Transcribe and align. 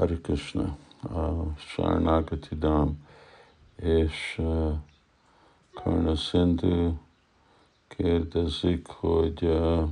Hari 0.00 0.20
Krishna, 0.20 0.76
a 1.02 1.52
Sarnagati 1.58 2.54
Dham 2.54 3.06
és 3.76 4.36
uh, 4.38 4.72
Karna 5.74 6.14
Sindhu 6.14 6.92
kérdezik, 7.88 8.86
hogy 8.86 9.42
uh, 9.42 9.88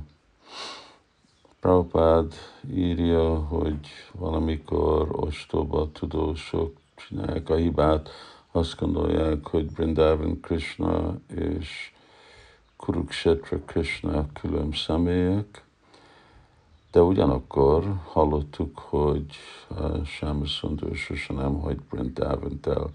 Prabhupád 1.59 2.33
írja, 2.73 3.35
hogy 3.35 3.87
valamikor 4.11 5.07
ostoba 5.11 5.91
tudósok 5.91 6.77
csinálják 6.95 7.49
a 7.49 7.55
hibát, 7.55 8.09
azt 8.51 8.79
gondolják, 8.79 9.47
hogy 9.47 9.71
Brindavan 9.71 10.39
Krishna 10.39 11.19
és 11.35 11.91
Kurukshetra 12.75 13.59
Krishna 13.65 14.25
külön 14.33 14.71
személyek, 14.71 15.63
de 16.91 17.01
ugyanakkor 17.01 17.99
hallottuk, 18.05 18.79
hogy 18.79 19.35
uh, 19.69 20.03
Sámaszundar 20.03 20.95
sose 20.95 21.33
nem 21.33 21.59
hagy 21.59 21.79
Brindavan 21.89 22.59
el, 22.61 22.89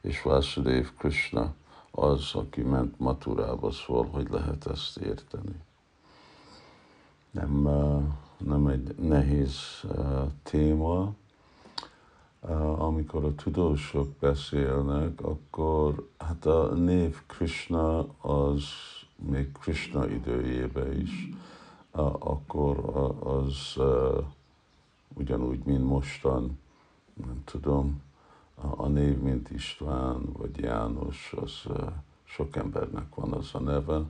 és 0.00 0.22
Vasudev 0.22 0.86
Krishna 0.98 1.54
az, 1.90 2.34
aki 2.34 2.62
ment 2.62 2.98
Maturába, 2.98 3.70
szól, 3.70 4.06
hogy 4.06 4.28
lehet 4.30 4.66
ezt 4.66 4.96
érteni. 4.96 5.60
Nem, 7.30 7.66
uh, 7.66 8.02
nem 8.38 8.66
egy 8.66 8.94
nehéz 8.98 9.56
uh, 9.84 10.30
téma, 10.42 11.14
amikor 12.78 13.24
a 13.24 13.34
tudósok 13.34 14.08
beszélnek, 14.20 15.20
akkor 15.22 16.08
hát 16.18 16.46
a 16.46 16.74
név 16.74 17.16
Krishna 17.26 17.98
az 18.20 18.62
még 19.16 19.52
Krishna 19.52 20.08
időjébe 20.08 20.94
is, 20.94 21.28
akkor 22.18 22.78
az 23.20 23.76
ugyanúgy, 25.14 25.64
mint 25.64 25.84
mostan, 25.84 26.58
nem 27.14 27.42
tudom, 27.44 28.02
a 28.76 28.86
név, 28.86 29.18
mint 29.18 29.50
István 29.50 30.32
vagy 30.32 30.58
János, 30.58 31.34
az 31.42 31.66
sok 32.24 32.56
embernek 32.56 33.14
van 33.14 33.32
az 33.32 33.50
a 33.52 33.58
neve, 33.58 34.02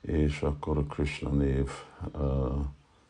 és 0.00 0.42
akkor 0.42 0.78
a 0.78 0.84
Krishna 0.84 1.30
név 1.30 1.70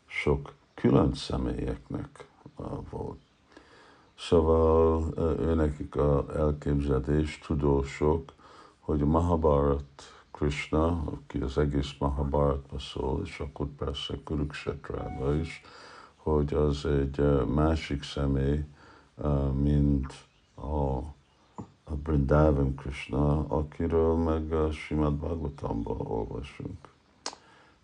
sok 0.05 0.53
külön 0.73 1.13
személyeknek 1.13 2.27
volt. 2.89 3.19
Szóval 4.17 5.13
őnekik 5.39 5.95
a 5.95 6.25
elképzelés, 6.35 7.39
tudósok, 7.39 8.33
hogy 8.79 8.99
Mahabharat 8.99 10.16
Krishna, 10.37 11.03
aki 11.05 11.39
az 11.39 11.57
egész 11.57 11.93
Mahabharatba 11.99 12.79
szól, 12.79 13.21
és 13.23 13.39
akkor 13.39 13.67
persze 13.67 14.17
Kuruksetrába 14.23 15.35
is, 15.35 15.61
hogy 16.15 16.53
az 16.53 16.85
egy 16.85 17.45
másik 17.45 18.03
személy, 18.03 18.63
mint 19.53 20.13
a, 20.55 20.97
a 21.83 21.95
Brindavan 22.03 22.75
Krishna, 22.75 23.45
akiről 23.47 24.15
meg 24.15 24.51
a 24.51 24.71
Simad 24.71 25.13
Bhagavatamban 25.13 26.01
olvasunk. 26.01 26.77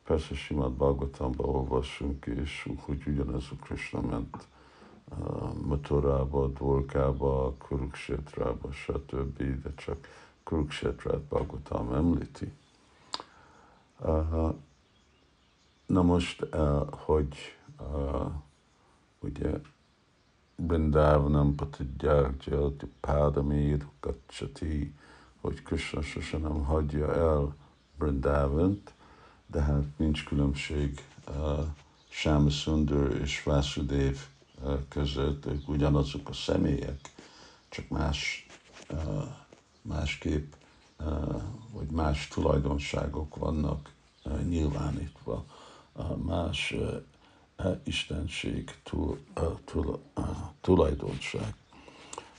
Persze 0.04 0.36
Simad 0.36 0.72
Bhagavatamban 0.72 1.50
olvasunk, 1.50 2.26
és 2.26 2.70
hogy 2.86 3.04
ugyanez 3.08 3.44
a 3.52 3.64
Krishna 3.64 4.02
ment 4.02 4.48
Maturába, 5.66 6.48
Dvorkába, 6.48 7.54
Kuruksetrába, 7.58 8.72
stb., 8.72 9.38
de 9.38 9.74
csak 9.76 10.08
Kurukshetrát 10.44 11.22
Bhagavatam 11.22 11.94
említi. 11.94 12.52
Na 15.86 16.02
most, 16.02 16.42
uh, 16.42 16.90
hogy 16.90 17.36
uh, 17.80 18.32
ugye 19.20 19.60
Brindavanam 20.56 21.56
patidják 21.56 22.46
jalti 22.46 22.86
pádamír 23.00 23.86
kacsati, 24.00 24.94
hogy 25.42 25.64
Krishna 25.64 26.02
sose 26.02 26.38
nem 26.38 26.64
hagyja 26.64 27.14
el 27.14 27.56
Brindavant, 27.98 28.94
de 29.46 29.62
hát 29.62 29.98
nincs 29.98 30.26
különbség 30.26 31.06
uh, 31.28 32.50
Sundar 32.50 33.16
és 33.16 33.44
Vasudev 33.44 34.16
között, 34.90 35.46
ők 35.46 35.70
ugyanazok 35.70 36.30
a 36.30 36.34
személyek, 36.34 37.00
csak 37.70 37.90
más 37.90 38.48
uh, 38.92 39.24
másképp, 39.84 40.54
vagy 41.72 41.90
más 41.90 42.28
tulajdonságok 42.28 43.36
vannak 43.36 43.94
nyilvánítva, 44.48 45.46
más 46.16 46.76
istenség, 47.84 48.76
tulajdonság. 50.62 51.56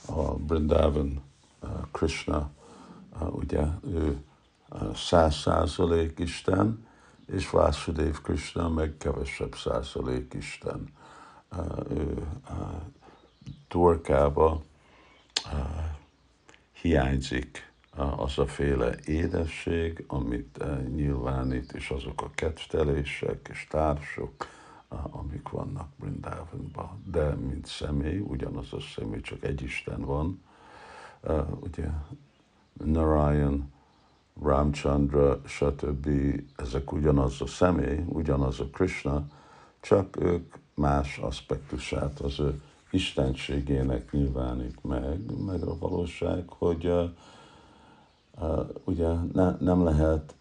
A 0.07 0.21
Brindavan 0.21 1.21
Krishna, 1.91 2.51
ugye 3.19 3.65
ő 3.83 4.23
száz 4.95 5.35
százalék 5.35 6.19
Isten, 6.19 6.87
és 7.25 7.49
Vasudev 7.49 8.15
Krishna 8.15 8.69
meg 8.69 8.97
kevesebb 8.97 9.55
százalék 9.55 10.33
Isten. 10.33 10.93
Ő 11.89 12.27
Dorkába 13.67 14.61
hiányzik 16.81 17.73
az 18.17 18.37
a 18.37 18.45
féle 18.45 18.95
édesség, 19.05 20.03
amit 20.07 20.57
eh, 20.61 20.77
nyilvánít, 20.95 21.71
és 21.71 21.89
azok 21.89 22.21
a 22.21 22.31
kedvtelések 22.35 23.47
és 23.51 23.67
társok, 23.69 24.47
amik 25.11 25.49
vannak 25.49 25.87
Brindavanban. 25.99 27.03
De 27.11 27.29
mint 27.29 27.65
személy, 27.65 28.17
ugyanaz 28.17 28.73
a 28.73 28.79
személy, 28.79 29.21
csak 29.21 29.43
egy 29.43 29.61
Isten 29.61 30.01
van. 30.01 30.41
Eh, 31.21 31.61
ugye 31.61 31.87
Narayan, 32.73 33.73
Ramchandra, 34.41 35.41
stb. 35.45 36.09
ezek 36.55 36.91
ugyanaz 36.91 37.41
a 37.41 37.47
személy, 37.47 38.03
ugyanaz 38.05 38.59
a 38.59 38.67
Krishna, 38.67 39.27
csak 39.79 40.21
ők 40.21 40.55
más 40.73 41.17
aspektusát 41.17 42.19
az 42.19 42.39
ő 42.39 42.61
istenségének 42.95 44.11
nyilvánít 44.11 44.83
meg, 44.83 45.19
meg 45.45 45.63
a 45.63 45.77
valóság, 45.77 46.49
hogy 46.49 46.85
uh, 46.87 47.03
uh, 48.39 48.69
ugye 48.83 49.13
ne, 49.33 49.55
nem 49.59 49.83
lehet 49.83 50.35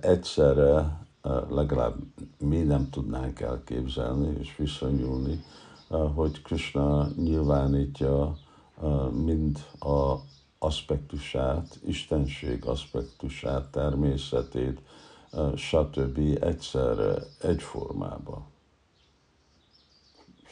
egyszerre, 0.00 0.98
uh, 1.22 1.50
legalább 1.50 1.94
mi 2.38 2.58
nem 2.58 2.90
tudnánk 2.90 3.40
elképzelni 3.40 4.38
és 4.38 4.56
viszonyulni, 4.56 5.44
uh, 5.88 6.14
hogy 6.14 6.42
Krishna 6.42 7.08
nyilvánítja 7.16 8.36
uh, 8.80 9.10
mind 9.10 9.58
a 9.78 10.14
aspektusát, 10.58 11.78
istenség 11.86 12.64
aspektusát, 12.64 13.70
természetét, 13.70 14.80
stb. 15.54 16.18
egyszerre, 16.40 17.14
egyformába. 17.40 18.46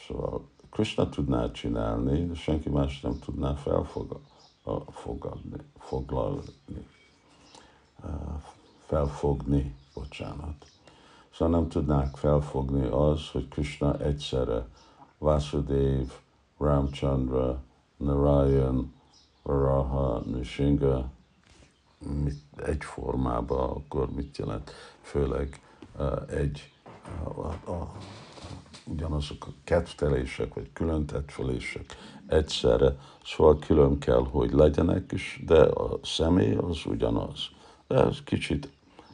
Szóval 0.07 0.47
Krishna 0.75 1.09
tudná 1.09 1.51
csinálni, 1.51 2.27
de 2.27 2.33
senki 2.33 2.69
más 2.69 3.01
nem 3.01 3.19
tudná 3.19 3.53
felfogadni, 3.53 5.57
foglalni, 5.77 6.41
felfogni, 8.85 9.75
bocsánat. 9.93 10.65
Szóval 11.33 11.59
nem 11.59 11.69
tudnák 11.69 12.15
felfogni 12.15 12.87
az, 12.87 13.29
hogy 13.31 13.47
Krishna 13.47 13.97
egyszerre 13.97 14.67
Vasudev, 15.17 16.07
Ramchandra, 16.57 17.63
Narayan, 17.97 18.93
Varaha, 19.43 20.19
Nishinga, 20.19 21.11
mit, 22.23 22.41
egy 22.55 22.83
formában, 22.83 23.69
akkor 23.69 24.11
mit 24.11 24.37
jelent? 24.37 24.71
Főleg 25.01 25.61
uh, 25.97 26.21
egy 26.27 26.71
uh, 27.25 27.45
a, 27.45 27.71
a, 27.71 27.91
ugyanazok 28.85 29.45
a 29.47 29.51
kedvtelések, 29.63 30.53
vagy 30.53 30.69
külön 30.73 31.05
tettelések 31.05 31.85
egyszerre, 32.27 32.97
szóval 33.23 33.59
külön 33.59 33.99
kell, 33.99 34.25
hogy 34.29 34.51
legyenek 34.51 35.11
is, 35.11 35.41
de 35.45 35.61
a 35.61 35.99
személy 36.03 36.55
az 36.55 36.85
ugyanaz. 36.85 37.49
De 37.87 37.95
ez 37.95 38.23
kicsit 38.23 38.69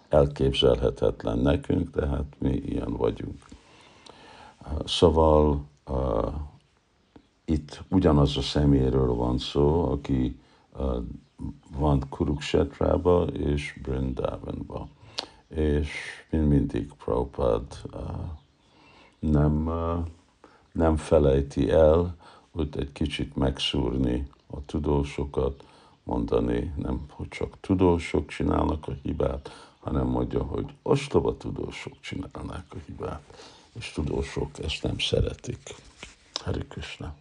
elképzelhetetlen 0.09 1.39
nekünk, 1.39 1.89
de 1.89 2.07
hát 2.07 2.35
mi 2.37 2.49
ilyen 2.49 2.93
vagyunk. 2.97 3.45
Szóval 4.85 5.65
uh, 5.87 6.33
itt 7.45 7.83
ugyanaz 7.89 8.37
a 8.37 8.41
személyről 8.41 9.13
van 9.13 9.37
szó, 9.37 9.91
aki 9.91 10.39
uh, 10.73 10.95
van 11.77 12.03
Kuruksetrába 12.09 13.23
és 13.23 13.79
Brindavanba. 13.81 14.87
És 15.47 15.89
mind 16.29 16.47
mindig 16.47 16.93
Prabhupád 16.93 17.81
uh, 17.93 18.01
nem, 19.21 19.69
nem 20.71 20.97
felejti 20.97 21.69
el, 21.69 22.15
hogy 22.51 22.69
egy 22.77 22.91
kicsit 22.91 23.35
megszúrni 23.35 24.27
a 24.47 24.65
tudósokat, 24.65 25.63
mondani 26.03 26.73
nem, 26.77 27.05
hogy 27.09 27.27
csak 27.27 27.59
tudósok 27.59 28.27
csinálnak 28.27 28.87
a 28.87 28.91
hibát, 29.03 29.49
hanem 29.79 30.07
mondja, 30.07 30.43
hogy 30.43 30.65
ostoba 30.81 31.37
tudósok 31.37 31.93
csinálnak 31.99 32.65
a 32.69 32.77
hibát, 32.85 33.21
és 33.73 33.91
tudósok 33.91 34.59
ezt 34.63 34.83
nem 34.83 34.99
szeretik. 34.99 35.75
Hari 36.33 36.65
Krishna. 36.67 37.13